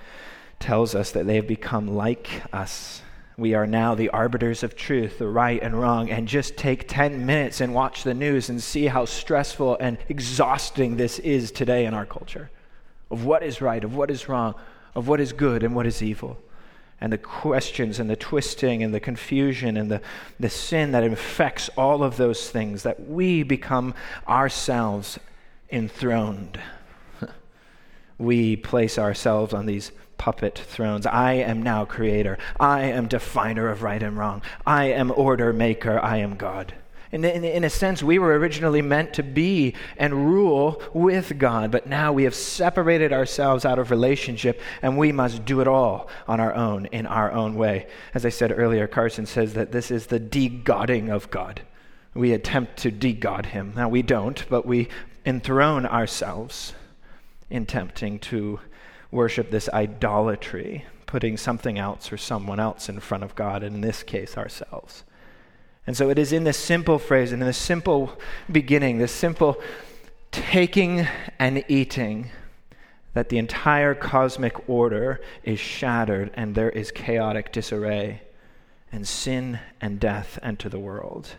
[0.59, 3.02] tells us that they have become like us.
[3.37, 7.25] We are now the arbiters of truth, the right and wrong, and just take 10
[7.25, 11.93] minutes and watch the news and see how stressful and exhausting this is today in
[11.93, 12.51] our culture
[13.09, 14.55] of what is right, of what is wrong,
[14.95, 16.37] of what is good and what is evil.
[17.01, 20.01] And the questions and the twisting and the confusion and the,
[20.39, 23.93] the sin that infects all of those things, that we become
[24.27, 25.19] ourselves
[25.69, 26.59] enthroned
[28.17, 29.91] we place ourselves on these
[30.23, 31.05] puppet thrones.
[31.05, 32.37] I am now creator.
[32.57, 34.41] I am definer of right and wrong.
[34.65, 35.99] I am order maker.
[35.99, 36.73] I am God.
[37.11, 41.71] In, in, in, a sense, we were originally meant to be and rule with God,
[41.71, 46.07] but now we have separated ourselves out of relationship and we must do it all
[46.25, 47.87] on our own, in our own way.
[48.13, 51.63] As I said earlier, Carson says that this is the de-godding of God.
[52.13, 53.73] We attempt to de-god him.
[53.75, 54.87] Now, we don't, but we
[55.25, 56.71] enthrone ourselves
[57.49, 58.61] in tempting to
[59.13, 64.03] worship this idolatry, putting something else or someone else in front of God, in this
[64.03, 65.03] case, ourselves.
[65.85, 68.17] And so it is in this simple phrase and in this simple
[68.51, 69.61] beginning, this simple
[70.31, 71.07] taking
[71.39, 72.31] and eating,
[73.13, 78.21] that the entire cosmic order is shattered and there is chaotic disarray,
[78.91, 81.35] and sin and death enter the world.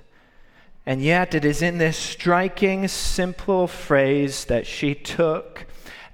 [0.87, 5.65] And yet, it is in this striking, simple phrase that she took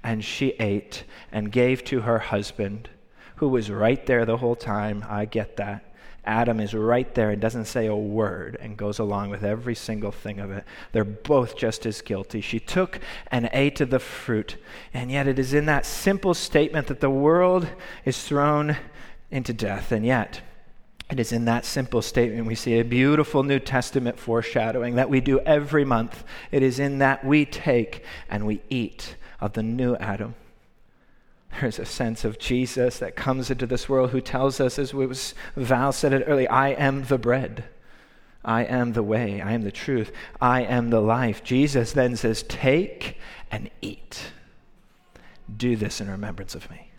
[0.03, 2.89] and she ate and gave to her husband,
[3.35, 5.05] who was right there the whole time.
[5.07, 5.85] I get that.
[6.23, 10.11] Adam is right there and doesn't say a word and goes along with every single
[10.11, 10.63] thing of it.
[10.91, 12.41] They're both just as guilty.
[12.41, 12.99] She took
[13.31, 14.57] and ate of the fruit,
[14.93, 17.67] and yet it is in that simple statement that the world
[18.05, 18.77] is thrown
[19.31, 20.41] into death, and yet
[21.09, 25.19] it is in that simple statement we see a beautiful New Testament foreshadowing that we
[25.21, 26.23] do every month.
[26.51, 30.35] It is in that we take and we eat of the new Adam.
[31.59, 35.33] There's a sense of Jesus that comes into this world who tells us, as was,
[35.55, 37.65] Val said it earlier, I am the bread.
[38.43, 39.41] I am the way.
[39.41, 40.11] I am the truth.
[40.39, 41.43] I am the life.
[41.43, 43.17] Jesus then says, Take
[43.51, 44.31] and eat.
[45.55, 46.90] Do this in remembrance of me.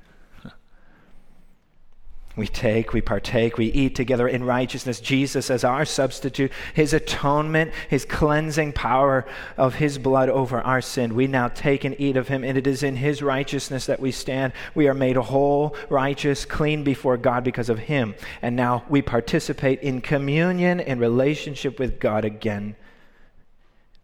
[2.34, 5.00] We take, we partake, we eat together in righteousness.
[5.00, 9.26] Jesus as our substitute, his atonement, his cleansing power
[9.58, 11.14] of his blood over our sin.
[11.14, 14.12] We now take and eat of him, and it is in his righteousness that we
[14.12, 14.54] stand.
[14.74, 18.14] We are made whole, righteous, clean before God because of him.
[18.40, 22.76] And now we participate in communion, in relationship with God again.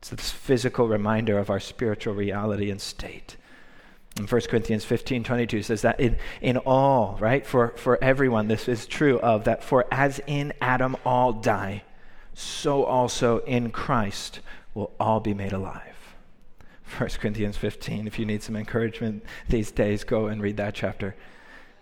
[0.00, 3.36] It's this physical reminder of our spiritual reality and state.
[4.18, 8.68] In 1 Corinthians 15 22 says that in, in all, right, for, for everyone, this
[8.68, 11.84] is true of that, for as in Adam all die,
[12.34, 14.40] so also in Christ
[14.74, 15.82] will all be made alive.
[16.96, 21.14] 1 Corinthians 15, if you need some encouragement these days, go and read that chapter.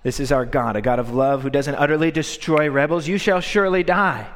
[0.03, 3.09] This is our God, a God of love who doesn't utterly destroy rebels.
[3.09, 4.29] You shall surely die.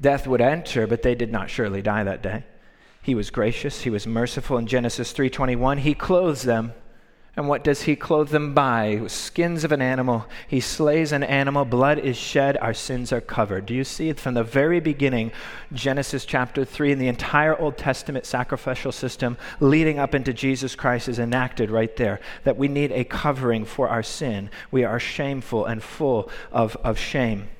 [0.00, 2.44] Death would enter, but they did not surely die that day.
[3.02, 4.58] He was gracious, he was merciful.
[4.58, 6.72] In Genesis 3:21, he clothes them
[7.38, 9.00] and what does he clothe them by?
[9.06, 10.26] Skins of an animal.
[10.48, 11.64] He slays an animal.
[11.64, 12.56] Blood is shed.
[12.56, 13.64] Our sins are covered.
[13.64, 15.30] Do you see it from the very beginning,
[15.72, 21.08] Genesis chapter 3, and the entire Old Testament sacrificial system leading up into Jesus Christ
[21.08, 24.50] is enacted right there that we need a covering for our sin.
[24.72, 27.50] We are shameful and full of, of shame.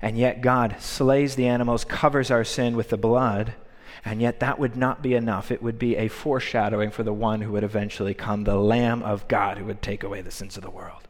[0.00, 3.54] And yet God slays the animals, covers our sin with the blood
[4.06, 5.50] and yet, that would not be enough.
[5.50, 9.26] It would be a foreshadowing for the one who would eventually come, the Lamb of
[9.26, 11.08] God who would take away the sins of the world.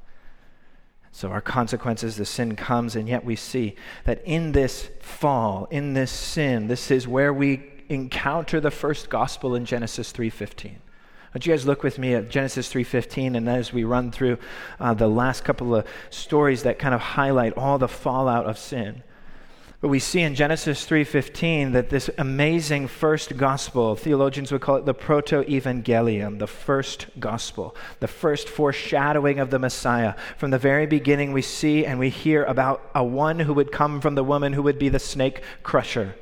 [1.13, 5.93] So, our consequences, the sin comes, and yet we see that in this fall, in
[5.93, 10.77] this sin, this is where we encounter the first gospel in Genesis 3:15.
[11.35, 14.39] Would you guys look with me at Genesis 3:15, and as we run through
[14.81, 19.03] uh, the last couple of stories that kind of highlight all the fallout of sin.
[19.81, 24.87] But we see in Genesis 3:15 that this amazing first gospel, theologians would call it
[24.87, 30.15] the proto-evangelium, the first gospel, the first foreshadowing of the Messiah.
[30.39, 34.01] From the very beginning we see and we hear about a one who would come
[34.01, 36.15] from the woman who would be the snake crusher.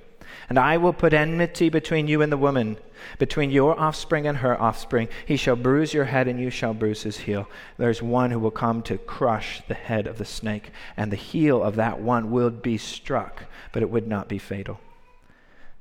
[0.48, 2.76] And I will put enmity between you and the woman,
[3.18, 5.08] between your offspring and her offspring.
[5.26, 7.48] He shall bruise your head, and you shall bruise his heel.
[7.78, 11.62] There's one who will come to crush the head of the snake, and the heel
[11.62, 14.80] of that one will be struck, but it would not be fatal.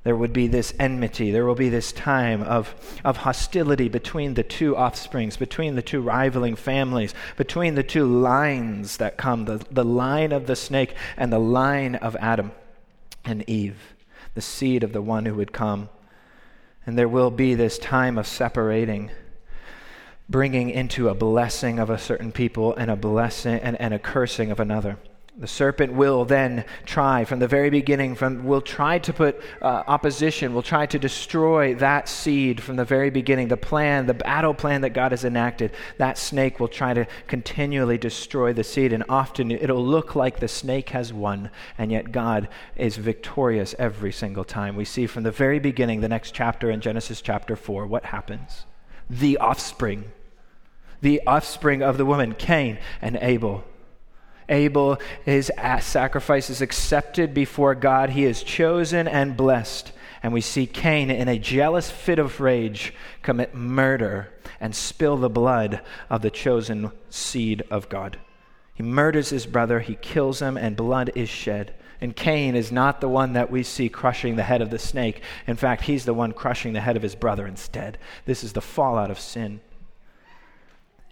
[0.03, 1.31] There would be this enmity.
[1.31, 6.01] There will be this time of, of hostility between the two offsprings, between the two
[6.01, 11.31] rivaling families, between the two lines that come the, the line of the snake and
[11.31, 12.51] the line of Adam
[13.23, 13.93] and Eve
[14.33, 15.89] the seed of the one who would come.
[16.85, 19.11] And there will be this time of separating,
[20.29, 24.51] bringing into a blessing of a certain people and a blessing and, and a cursing
[24.51, 24.97] of another.
[25.35, 29.83] The serpent will then try from the very beginning, from, will try to put uh,
[29.87, 33.47] opposition, will try to destroy that seed from the very beginning.
[33.47, 37.97] The plan, the battle plan that God has enacted, that snake will try to continually
[37.97, 38.93] destroy the seed.
[38.93, 44.11] And often it'll look like the snake has won, and yet God is victorious every
[44.11, 44.75] single time.
[44.75, 48.67] We see from the very beginning, the next chapter in Genesis chapter 4, what happens?
[49.09, 50.11] The offspring,
[51.01, 53.63] the offspring of the woman, Cain and Abel
[54.49, 55.51] Abel, his
[55.81, 58.11] sacrifice is accepted before God.
[58.11, 59.91] He is chosen and blessed.
[60.21, 64.29] And we see Cain, in a jealous fit of rage, commit murder
[64.59, 68.17] and spill the blood of the chosen seed of God.
[68.73, 71.73] He murders his brother, he kills him, and blood is shed.
[71.99, 75.21] And Cain is not the one that we see crushing the head of the snake.
[75.47, 77.97] In fact, he's the one crushing the head of his brother instead.
[78.25, 79.61] This is the fallout of sin.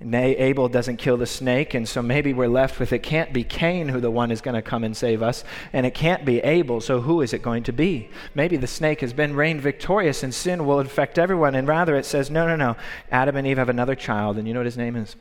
[0.03, 3.89] Abel doesn't kill the snake, and so maybe we're left with it can't be Cain
[3.89, 6.81] who the one is going to come and save us, and it can't be Abel,
[6.81, 8.09] so who is it going to be?
[8.33, 12.05] Maybe the snake has been reigned victorious and sin will infect everyone, and rather it
[12.05, 12.75] says, no, no, no.
[13.11, 15.15] Adam and Eve have another child, and you know what his name is?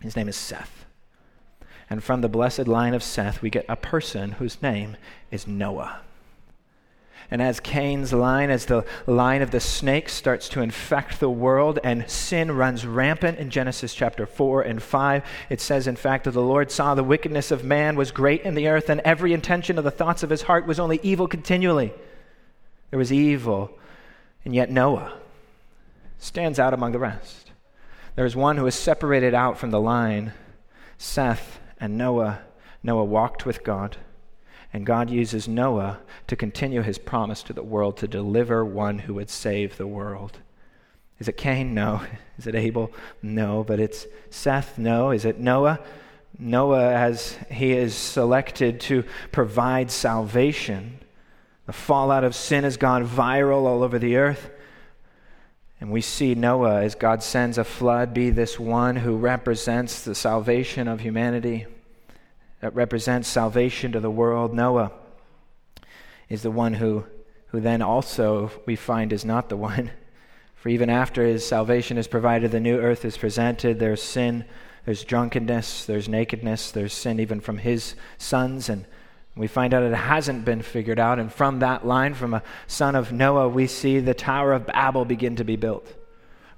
[0.00, 0.84] His name is Seth.
[1.88, 4.96] And from the blessed line of Seth, we get a person whose name
[5.30, 6.00] is Noah.
[7.32, 11.78] And as Cain's line, as the line of the snake starts to infect the world
[11.82, 16.32] and sin runs rampant in Genesis chapter 4 and 5, it says, in fact, that
[16.32, 19.78] the Lord saw the wickedness of man was great in the earth, and every intention
[19.78, 21.94] of the thoughts of his heart was only evil continually.
[22.90, 23.78] There was evil,
[24.44, 25.14] and yet Noah
[26.18, 27.50] stands out among the rest.
[28.14, 30.34] There is one who is separated out from the line
[30.98, 32.42] Seth and Noah.
[32.82, 33.96] Noah walked with God.
[34.72, 39.14] And God uses Noah to continue his promise to the world to deliver one who
[39.14, 40.38] would save the world.
[41.18, 41.74] Is it Cain?
[41.74, 42.02] No.
[42.38, 42.90] Is it Abel?
[43.22, 43.64] No.
[43.64, 44.78] But it's Seth?
[44.78, 45.10] No.
[45.10, 45.78] Is it Noah?
[46.38, 50.98] Noah, as he is selected to provide salvation.
[51.66, 54.50] The fallout of sin has gone viral all over the earth.
[55.80, 60.14] And we see Noah, as God sends a flood, be this one who represents the
[60.14, 61.66] salvation of humanity
[62.62, 64.54] that represents salvation to the world.
[64.54, 64.92] Noah
[66.28, 67.04] is the one who,
[67.48, 69.90] who then also we find is not the one.
[70.54, 73.80] For even after his salvation is provided, the new earth is presented.
[73.80, 74.44] There's sin,
[74.84, 78.68] there's drunkenness, there's nakedness, there's sin even from his sons.
[78.68, 78.86] And
[79.34, 81.18] we find out it hasn't been figured out.
[81.18, 85.04] And from that line, from a son of Noah, we see the Tower of Babel
[85.04, 85.92] begin to be built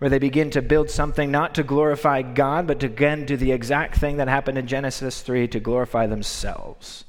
[0.04, 3.52] where they begin to build something not to glorify God, but to again do the
[3.52, 7.06] exact thing that happened in Genesis 3 to glorify themselves.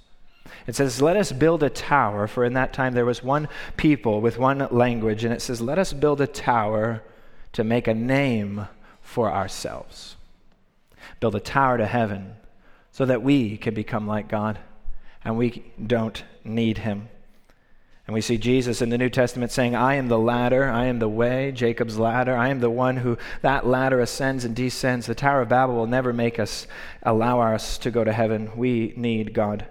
[0.66, 4.22] It says, Let us build a tower, for in that time there was one people
[4.22, 5.26] with one language.
[5.26, 7.04] And it says, Let us build a tower
[7.52, 8.66] to make a name
[9.02, 10.16] for ourselves.
[11.20, 12.36] Build a tower to heaven
[12.94, 14.58] so that we can become like God
[15.26, 17.10] and we don't need Him.
[18.08, 21.00] And we see Jesus in the New Testament saying, I am the ladder, I am
[21.00, 22.36] the way, Jacob's ladder.
[22.36, 25.08] I am the one who that ladder ascends and descends.
[25.08, 26.68] The Tower of Babel will never make us
[27.02, 28.52] allow us to go to heaven.
[28.56, 29.66] We need God.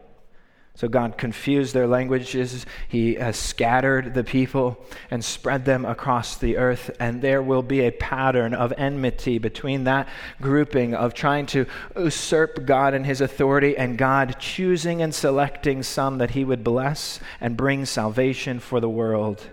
[0.77, 2.67] So God confused their languages.
[2.89, 6.91] He has scattered the people and spread them across the earth.
[6.99, 10.09] And there will be a pattern of enmity between that
[10.41, 16.19] grouping of trying to usurp God and his authority and God choosing and selecting some
[16.19, 19.47] that he would bless and bring salvation for the world.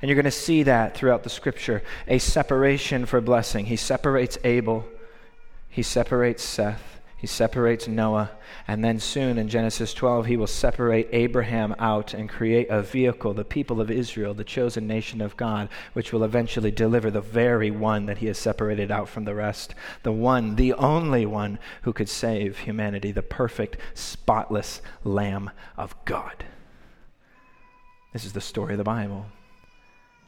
[0.00, 3.66] And you're going to see that throughout the scripture a separation for blessing.
[3.66, 4.86] He separates Abel,
[5.68, 6.99] he separates Seth.
[7.20, 8.30] He separates Noah,
[8.66, 13.34] and then soon in Genesis 12, he will separate Abraham out and create a vehicle,
[13.34, 17.70] the people of Israel, the chosen nation of God, which will eventually deliver the very
[17.70, 19.74] one that he has separated out from the rest.
[20.02, 26.44] The one, the only one who could save humanity, the perfect, spotless Lamb of God.
[28.14, 29.26] This is the story of the Bible.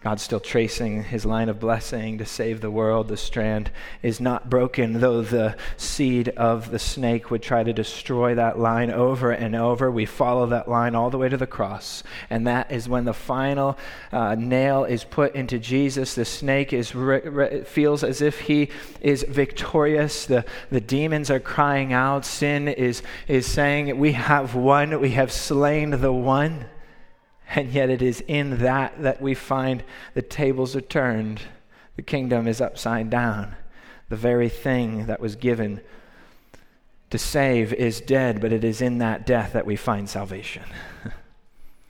[0.03, 3.07] God's still tracing his line of blessing to save the world.
[3.07, 3.71] The strand
[4.03, 8.91] is not broken, though the seed of the snake would try to destroy that line
[8.91, 9.93] over and over.
[9.93, 12.03] We follow that line all the way to the cross.
[12.31, 13.79] And that is when the final
[14.11, 16.17] uh, nail is put into Jesus.
[16.17, 20.27] The snake is re- re- feels as if he is victorious.
[20.27, 22.25] The, the demons are crying out.
[22.25, 26.65] Sin is, is saying, We have won, we have slain the one.
[27.55, 29.85] And yet it is in that that we find
[30.15, 31.43] the tables are turned,
[31.97, 33.57] the kingdom is upside down.
[34.09, 35.81] The very thing that was given
[37.11, 40.65] to save is dead, but it is in that death that we find salvation.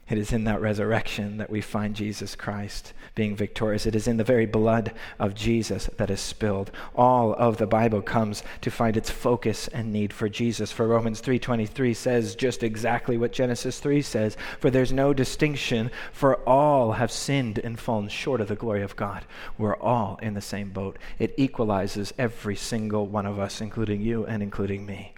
[0.08, 3.86] It is in that resurrection that we find Jesus Christ being victorious.
[3.86, 6.70] It is in the very blood of Jesus that is spilled.
[6.94, 10.72] All of the Bible comes to find its focus and need for Jesus.
[10.72, 16.36] For Romans 3:23 says just exactly what Genesis 3 says, for there's no distinction, for
[16.48, 19.24] all have sinned and fallen short of the glory of God.
[19.58, 20.98] We're all in the same boat.
[21.18, 25.14] It equalizes every single one of us including you and including me.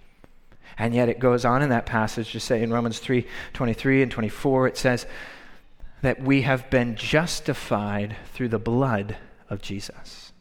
[0.77, 4.67] And yet it goes on in that passage to say in Romans 3:23 and 24,
[4.67, 5.05] it says
[6.01, 9.17] that we have been justified through the blood
[9.49, 10.31] of Jesus.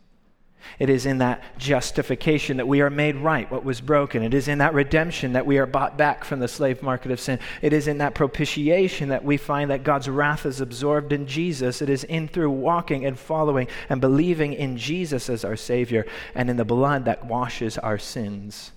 [0.78, 4.22] It is in that justification that we are made right what was broken.
[4.22, 7.20] It is in that redemption that we are bought back from the slave market of
[7.20, 7.38] sin.
[7.62, 11.80] It is in that propitiation that we find that God's wrath is absorbed in Jesus.
[11.80, 16.50] It is in through walking and following and believing in Jesus as our Savior and
[16.50, 18.72] in the blood that washes our sins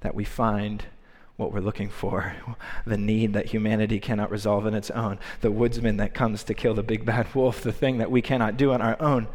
[0.00, 0.84] that we find
[1.38, 2.34] what we're looking for,
[2.84, 6.74] the need that humanity cannot resolve on its own, the woodsman that comes to kill
[6.74, 9.28] the big bad wolf, the thing that we cannot do on our own.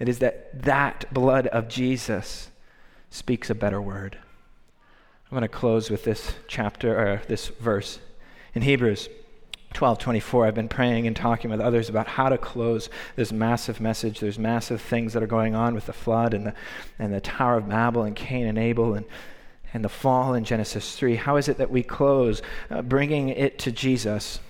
[0.00, 2.50] It is that that blood of Jesus
[3.10, 4.18] speaks a better word.
[5.30, 8.00] I'm going to close with this chapter or this verse
[8.52, 9.08] in Hebrews
[9.74, 14.18] 12:24 I've been praying and talking with others about how to close this massive message.
[14.18, 16.54] There's massive things that are going on with the flood and the
[16.98, 19.06] and the Tower of Babel and Cain and Abel and
[19.72, 21.16] and the fall in Genesis 3.
[21.16, 24.40] How is it that we close uh, bringing it to Jesus?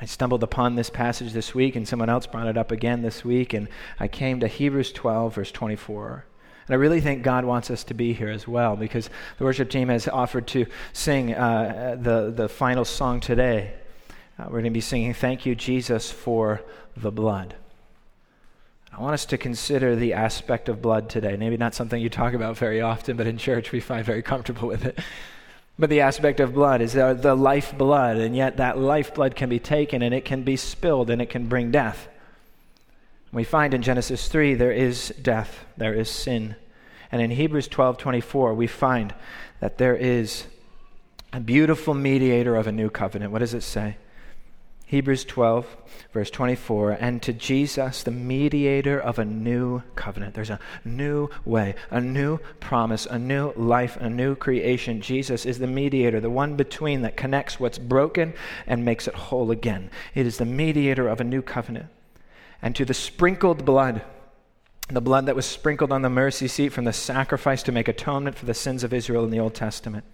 [0.00, 3.24] I stumbled upon this passage this week, and someone else brought it up again this
[3.24, 3.68] week, and
[4.00, 6.24] I came to Hebrews 12, verse 24.
[6.66, 9.70] And I really think God wants us to be here as well because the worship
[9.70, 13.74] team has offered to sing uh, the, the final song today.
[14.38, 16.62] Uh, we're going to be singing, Thank You, Jesus, for
[16.96, 17.54] the blood.
[18.96, 21.36] I want us to consider the aspect of blood today.
[21.36, 24.68] Maybe not something you talk about very often, but in church we find very comfortable
[24.68, 25.00] with it.
[25.76, 29.48] But the aspect of blood is the, life blood, and yet that life blood can
[29.48, 32.06] be taken and it can be spilled and it can bring death.
[33.32, 36.54] We find in Genesis 3 there is death, there is sin.
[37.10, 39.12] And in Hebrews 12:24 we find
[39.58, 40.46] that there is
[41.32, 43.32] a beautiful mediator of a new covenant.
[43.32, 43.96] What does it say?
[44.86, 45.76] Hebrews 12,
[46.12, 50.34] verse 24, and to Jesus, the mediator of a new covenant.
[50.34, 55.00] There's a new way, a new promise, a new life, a new creation.
[55.00, 58.34] Jesus is the mediator, the one between that connects what's broken
[58.66, 59.90] and makes it whole again.
[60.14, 61.86] It is the mediator of a new covenant.
[62.60, 64.02] And to the sprinkled blood,
[64.88, 68.36] the blood that was sprinkled on the mercy seat from the sacrifice to make atonement
[68.36, 70.04] for the sins of Israel in the Old Testament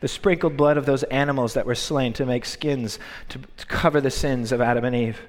[0.00, 4.00] the sprinkled blood of those animals that were slain to make skins to, to cover
[4.00, 5.20] the sins of Adam and Eve.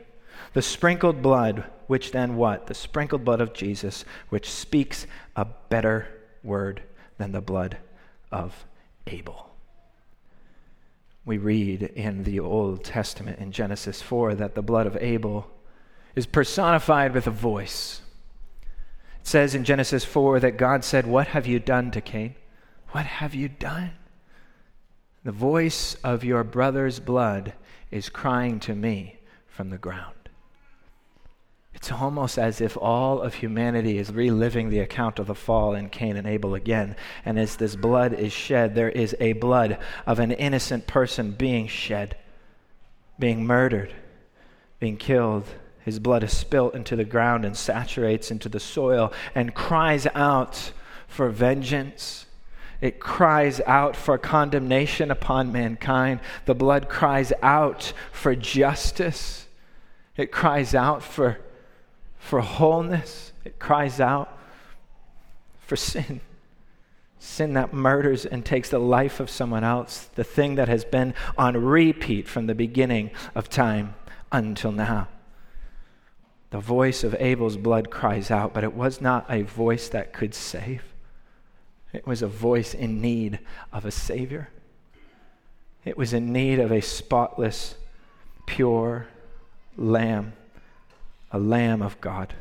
[0.53, 2.67] The sprinkled blood, which then what?
[2.67, 5.05] The sprinkled blood of Jesus, which speaks
[5.35, 6.07] a better
[6.43, 6.81] word
[7.17, 7.77] than the blood
[8.31, 8.65] of
[9.05, 9.47] Abel.
[11.25, 15.51] We read in the Old Testament in Genesis 4 that the blood of Abel
[16.15, 18.01] is personified with a voice.
[19.21, 22.35] It says in Genesis 4 that God said, What have you done to Cain?
[22.91, 23.91] What have you done?
[25.28, 27.51] The voice of your brother's blood
[27.91, 30.30] is crying to me from the ground.
[31.73, 35.89] It's almost as if all of humanity is reliving the account of the fall in
[35.89, 36.95] Cain and Abel again.
[37.25, 41.67] And as this blood is shed, there is a blood of an innocent person being
[41.67, 42.15] shed,
[43.19, 43.93] being murdered,
[44.80, 45.43] being killed.
[45.84, 50.71] His blood is spilt into the ground and saturates into the soil and cries out
[51.05, 52.26] for vengeance
[52.82, 56.19] it cries out for condemnation upon mankind.
[56.45, 59.47] The blood cries out for justice.
[60.15, 61.39] It cries out for,
[62.19, 63.34] for wholeness.
[63.45, 64.38] It cries out
[65.59, 66.21] for sin.
[67.19, 71.15] Sin that murders and takes the life of someone else, the thing that has been
[71.36, 73.95] on repeat from the beginning of time
[74.32, 75.07] until now.
[76.51, 80.36] The voice of Abel's blood cries out, but it was not a voice that could
[80.36, 80.84] save.
[81.93, 83.39] It was a voice in need
[83.71, 84.49] of a Savior.
[85.85, 87.75] It was in need of a spotless,
[88.45, 89.07] pure
[89.77, 90.33] lamb
[91.31, 92.33] a lamb of God.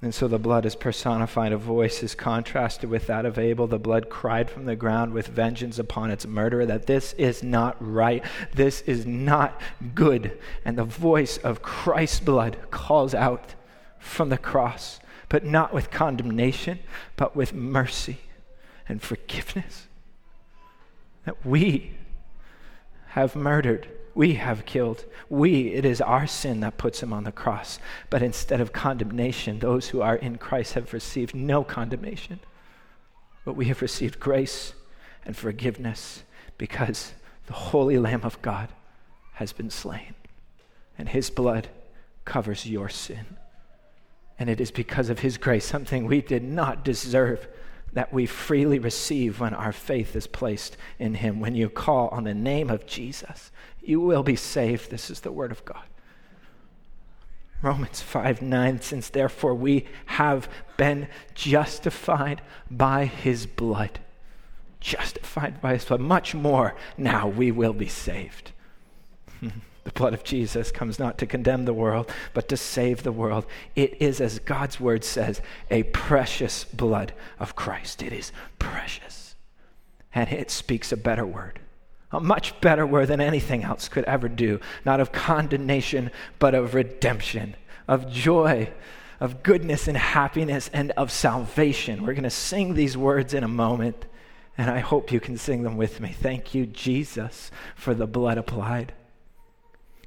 [0.00, 1.52] And so the blood is personified.
[1.52, 3.66] A voice is contrasted with that of Abel.
[3.66, 7.76] The blood cried from the ground with vengeance upon its murderer that this is not
[7.80, 8.24] right.
[8.54, 9.60] This is not
[9.96, 10.38] good.
[10.64, 13.54] And the voice of Christ's blood calls out
[13.98, 16.78] from the cross, but not with condemnation,
[17.16, 18.18] but with mercy
[18.88, 19.86] and forgiveness.
[21.24, 21.92] That we
[23.08, 25.04] have murdered we have killed.
[25.28, 27.78] We, it is our sin that puts him on the cross.
[28.10, 32.40] But instead of condemnation, those who are in Christ have received no condemnation.
[33.44, 34.72] But we have received grace
[35.24, 36.24] and forgiveness
[36.56, 37.12] because
[37.46, 38.70] the holy Lamb of God
[39.34, 40.16] has been slain.
[40.98, 41.68] And his blood
[42.24, 43.36] covers your sin.
[44.38, 47.48] And it is because of his grace, something we did not deserve
[47.92, 51.40] that we freely receive when our faith is placed in Him.
[51.40, 53.50] When you call on the name of Jesus,
[53.82, 54.90] you will be saved.
[54.90, 55.84] This is the Word of God.
[57.60, 63.98] Romans 5 9, since therefore we have been justified by His blood,
[64.80, 68.52] justified by His blood, much more now we will be saved.
[69.88, 73.46] The blood of Jesus comes not to condemn the world, but to save the world.
[73.74, 78.02] It is, as God's word says, a precious blood of Christ.
[78.02, 79.34] It is precious.
[80.14, 81.58] And it speaks a better word,
[82.12, 86.74] a much better word than anything else could ever do, not of condemnation, but of
[86.74, 87.56] redemption,
[87.88, 88.70] of joy,
[89.20, 92.02] of goodness and happiness, and of salvation.
[92.02, 94.04] We're going to sing these words in a moment,
[94.58, 96.12] and I hope you can sing them with me.
[96.12, 98.92] Thank you, Jesus, for the blood applied.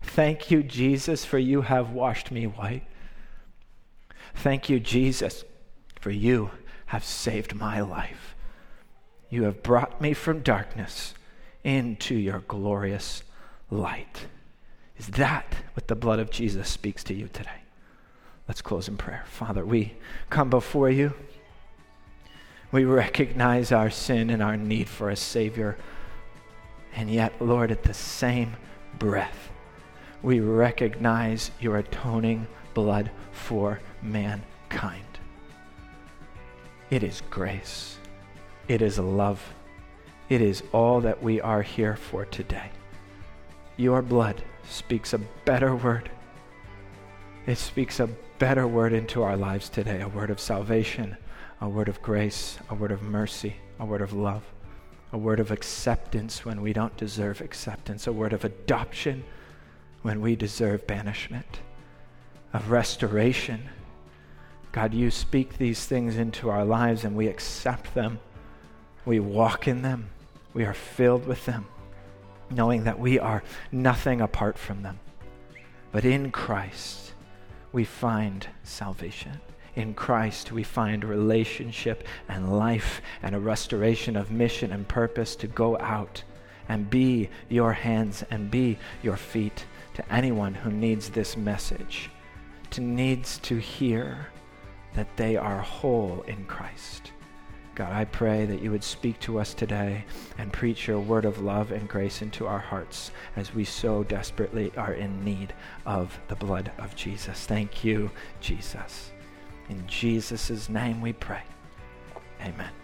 [0.01, 2.83] Thank you, Jesus, for you have washed me white.
[4.35, 5.43] Thank you, Jesus,
[5.99, 6.51] for you
[6.87, 8.35] have saved my life.
[9.29, 11.13] You have brought me from darkness
[11.63, 13.23] into your glorious
[13.69, 14.25] light.
[14.97, 17.49] Is that what the blood of Jesus speaks to you today?
[18.47, 19.23] Let's close in prayer.
[19.27, 19.93] Father, we
[20.29, 21.13] come before you.
[22.71, 25.77] We recognize our sin and our need for a Savior.
[26.93, 28.55] And yet, Lord, at the same
[28.99, 29.50] breath,
[30.23, 35.05] we recognize your atoning blood for mankind.
[36.89, 37.97] It is grace,
[38.67, 39.41] it is love,
[40.29, 42.69] it is all that we are here for today.
[43.77, 46.09] Your blood speaks a better word.
[47.47, 51.17] It speaks a better word into our lives today a word of salvation,
[51.59, 54.43] a word of grace, a word of mercy, a word of love,
[55.11, 59.23] a word of acceptance when we don't deserve acceptance, a word of adoption
[60.01, 61.59] when we deserve banishment,
[62.53, 63.69] of restoration.
[64.71, 68.19] God, you speak these things into our lives and we accept them.
[69.05, 70.09] We walk in them.
[70.53, 71.65] We are filled with them,
[72.49, 74.99] knowing that we are nothing apart from them.
[75.91, 77.13] But in Christ,
[77.71, 79.39] we find salvation.
[79.75, 85.47] In Christ, we find relationship and life and a restoration of mission and purpose to
[85.47, 86.23] go out
[86.67, 89.65] and be your hands and be your feet
[90.01, 92.09] to anyone who needs this message,
[92.71, 94.27] to needs to hear
[94.93, 97.11] that they are whole in Christ.
[97.75, 100.03] God, I pray that you would speak to us today
[100.37, 104.71] and preach your word of love and grace into our hearts as we so desperately
[104.75, 105.53] are in need
[105.85, 107.45] of the blood of Jesus.
[107.45, 109.11] Thank you, Jesus.
[109.69, 111.43] In Jesus' name we pray.
[112.41, 112.80] Amen.